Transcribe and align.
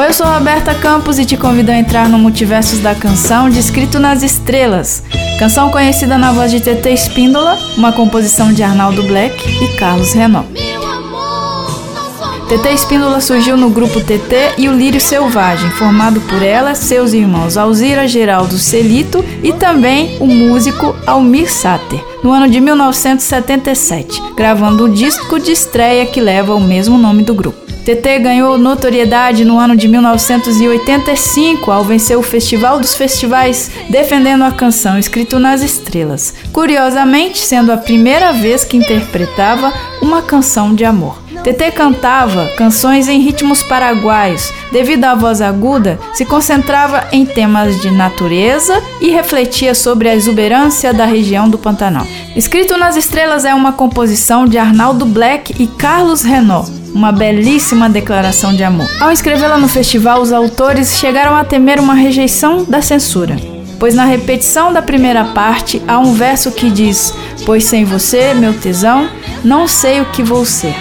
Oi, 0.00 0.06
eu 0.06 0.14
sou 0.14 0.26
Roberta 0.26 0.74
Campos 0.74 1.18
e 1.18 1.26
te 1.26 1.36
convido 1.36 1.70
a 1.70 1.76
entrar 1.76 2.08
no 2.08 2.18
Multiversos 2.18 2.78
da 2.78 2.94
Canção 2.94 3.50
de 3.50 3.58
Escrito 3.58 3.98
nas 3.98 4.22
Estrelas. 4.22 5.02
Canção 5.38 5.68
conhecida 5.68 6.16
na 6.16 6.32
voz 6.32 6.50
de 6.50 6.58
TT 6.58 6.88
Espíndola, 6.88 7.58
uma 7.76 7.92
composição 7.92 8.50
de 8.50 8.62
Arnaldo 8.62 9.02
Black 9.02 9.36
e 9.62 9.76
Carlos 9.76 10.14
Renault. 10.14 10.48
TT 12.48 12.72
Espíndola 12.72 13.20
surgiu 13.20 13.58
no 13.58 13.68
grupo 13.68 14.00
TT 14.00 14.54
e 14.56 14.70
o 14.70 14.72
Lírio 14.72 15.02
Selvagem, 15.02 15.70
formado 15.72 16.18
por 16.22 16.42
ela, 16.42 16.74
seus 16.74 17.12
irmãos 17.12 17.58
Alzira 17.58 18.08
Geraldo 18.08 18.56
Celito 18.56 19.22
e 19.42 19.52
também 19.52 20.16
o 20.18 20.26
músico 20.26 20.96
Almir 21.06 21.52
Sater, 21.52 22.02
no 22.24 22.32
ano 22.32 22.48
de 22.48 22.58
1977, 22.58 24.22
gravando 24.34 24.86
o 24.86 24.88
disco 24.88 25.38
de 25.38 25.52
estreia 25.52 26.06
que 26.06 26.22
leva 26.22 26.54
o 26.54 26.60
mesmo 26.60 26.96
nome 26.96 27.22
do 27.22 27.34
grupo. 27.34 27.69
TT 27.94 28.20
ganhou 28.20 28.56
notoriedade 28.56 29.44
no 29.44 29.58
ano 29.58 29.76
de 29.76 29.88
1985 29.88 31.72
ao 31.72 31.82
vencer 31.82 32.16
o 32.16 32.22
Festival 32.22 32.78
dos 32.78 32.94
Festivais, 32.94 33.68
defendendo 33.88 34.44
a 34.44 34.52
canção 34.52 34.96
Escrito 34.96 35.40
nas 35.40 35.60
Estrelas, 35.60 36.32
curiosamente 36.52 37.40
sendo 37.40 37.72
a 37.72 37.76
primeira 37.76 38.32
vez 38.32 38.62
que 38.62 38.76
interpretava 38.76 39.72
uma 40.00 40.22
canção 40.22 40.72
de 40.72 40.84
amor. 40.84 41.20
TT 41.42 41.72
cantava 41.72 42.46
canções 42.56 43.08
em 43.08 43.18
ritmos 43.18 43.62
paraguaios. 43.62 44.52
Devido 44.70 45.06
à 45.06 45.14
voz 45.16 45.40
aguda, 45.40 45.98
se 46.12 46.24
concentrava 46.24 47.08
em 47.10 47.26
temas 47.26 47.80
de 47.80 47.90
natureza 47.90 48.80
e 49.00 49.10
refletia 49.10 49.74
sobre 49.74 50.08
a 50.08 50.14
exuberância 50.14 50.92
da 50.92 51.06
região 51.06 51.48
do 51.48 51.58
Pantanal. 51.58 52.06
Escrito 52.36 52.76
nas 52.76 52.94
Estrelas 52.94 53.44
é 53.44 53.52
uma 53.52 53.72
composição 53.72 54.46
de 54.46 54.58
Arnaldo 54.58 55.06
Black 55.06 55.60
e 55.60 55.66
Carlos 55.66 56.22
Renault 56.22 56.79
uma 56.94 57.12
belíssima 57.12 57.88
declaração 57.88 58.54
de 58.54 58.64
amor. 58.64 58.88
Ao 59.00 59.10
escrevê-la 59.10 59.58
no 59.58 59.68
festival, 59.68 60.20
os 60.20 60.32
autores 60.32 60.98
chegaram 60.98 61.36
a 61.36 61.44
temer 61.44 61.78
uma 61.78 61.94
rejeição 61.94 62.64
da 62.64 62.82
censura, 62.82 63.36
pois 63.78 63.94
na 63.94 64.04
repetição 64.04 64.72
da 64.72 64.82
primeira 64.82 65.24
parte 65.26 65.82
há 65.86 65.98
um 65.98 66.12
verso 66.14 66.52
que 66.52 66.70
diz: 66.70 67.14
Pois 67.46 67.64
sem 67.64 67.84
você, 67.84 68.34
meu 68.34 68.54
tesão, 68.54 69.08
não 69.44 69.66
sei 69.66 70.00
o 70.00 70.06
que 70.06 70.22
vou 70.22 70.44
ser. 70.44 70.74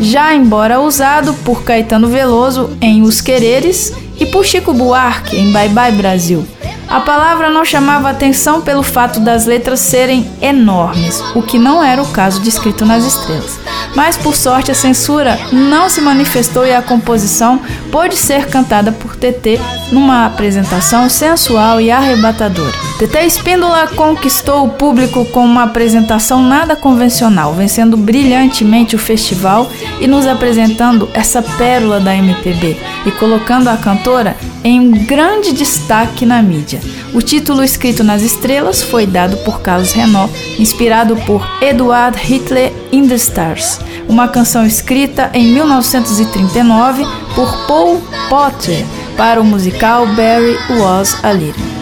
Já 0.00 0.34
embora 0.34 0.80
usado 0.80 1.34
por 1.44 1.62
Caetano 1.62 2.08
Veloso 2.08 2.76
em 2.80 3.02
Os 3.02 3.20
Quereres 3.20 3.92
e 4.18 4.26
por 4.26 4.44
Chico 4.44 4.72
Buarque 4.72 5.36
em 5.36 5.52
Bye 5.52 5.68
Bye 5.68 5.92
Brasil. 5.92 6.44
A 6.88 7.00
palavra 7.00 7.48
não 7.48 7.64
chamava 7.64 8.10
atenção 8.10 8.60
pelo 8.60 8.82
fato 8.82 9.18
das 9.18 9.46
letras 9.46 9.80
serem 9.80 10.30
enormes, 10.40 11.20
o 11.34 11.42
que 11.42 11.58
não 11.58 11.82
era 11.82 12.02
o 12.02 12.08
caso 12.08 12.40
de 12.40 12.48
Escrito 12.48 12.84
nas 12.84 13.04
Estrelas. 13.04 13.58
Mas 13.94 14.16
por 14.16 14.34
sorte 14.34 14.70
a 14.70 14.74
censura 14.74 15.38
não 15.52 15.88
se 15.88 16.00
manifestou 16.00 16.66
e 16.66 16.74
a 16.74 16.82
composição 16.82 17.60
pôde 17.90 18.16
ser 18.16 18.48
cantada 18.48 18.92
por 18.92 19.16
TT 19.16 19.60
numa 19.92 20.26
apresentação 20.26 21.08
sensual 21.08 21.80
e 21.80 21.90
arrebatadora. 21.90 22.72
TT 22.98 23.20
Espíndola 23.26 23.86
conquistou 23.88 24.64
o 24.64 24.70
público 24.70 25.24
com 25.26 25.44
uma 25.44 25.64
apresentação 25.64 26.42
nada 26.42 26.74
convencional, 26.74 27.52
vencendo 27.52 27.96
brilhantemente 27.96 28.96
o 28.96 28.98
festival 28.98 29.70
e 30.00 30.06
nos 30.06 30.26
apresentando 30.26 31.08
essa 31.14 31.42
pérola 31.42 32.00
da 32.00 32.14
MPB 32.14 32.76
e 33.06 33.10
colocando 33.12 33.68
a 33.68 33.76
cantora 33.76 34.36
em 34.62 34.80
um 34.80 34.90
grande 35.04 35.52
destaque 35.52 36.24
na 36.24 36.42
mídia. 36.42 36.80
O 37.12 37.22
título 37.22 37.62
escrito 37.62 38.02
nas 38.02 38.22
estrelas 38.22 38.82
foi 38.82 39.06
dado 39.06 39.36
por 39.38 39.60
Carlos 39.60 39.92
Renault, 39.92 40.32
inspirado 40.58 41.16
por 41.26 41.46
Eduard 41.62 42.18
Hitler 42.18 42.72
in 42.90 43.06
the 43.06 43.14
Stars, 43.14 43.80
uma 44.08 44.28
canção 44.28 44.64
escrita 44.66 45.30
em 45.32 45.52
1939 45.52 47.06
por 47.34 47.66
Paul 47.66 48.02
Potter 48.28 48.84
para 49.16 49.40
o 49.40 49.44
musical 49.44 50.06
Barry 50.08 50.56
Was 50.78 51.16
a 51.22 51.32
Little. 51.32 51.73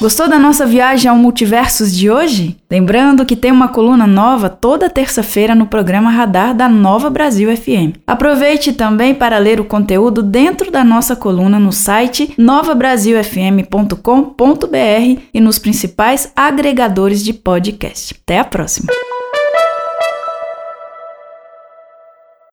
Gostou 0.00 0.26
da 0.26 0.38
nossa 0.38 0.64
viagem 0.64 1.10
ao 1.10 1.16
multiversos 1.16 1.94
de 1.94 2.10
hoje? 2.10 2.56
Lembrando 2.70 3.26
que 3.26 3.36
tem 3.36 3.52
uma 3.52 3.68
coluna 3.68 4.06
nova 4.06 4.48
toda 4.48 4.88
terça-feira 4.88 5.54
no 5.54 5.66
programa 5.66 6.10
Radar 6.10 6.54
da 6.54 6.70
Nova 6.70 7.10
Brasil 7.10 7.54
FM. 7.54 7.98
Aproveite 8.06 8.72
também 8.72 9.14
para 9.14 9.36
ler 9.36 9.60
o 9.60 9.64
conteúdo 9.64 10.22
dentro 10.22 10.70
da 10.70 10.82
nossa 10.82 11.14
coluna 11.14 11.58
no 11.58 11.70
site 11.70 12.32
novabrasilfm.com.br 12.38 15.20
e 15.34 15.40
nos 15.40 15.58
principais 15.58 16.32
agregadores 16.34 17.22
de 17.22 17.34
podcast. 17.34 18.14
Até 18.22 18.38
a 18.38 18.44
próxima! 18.44 18.90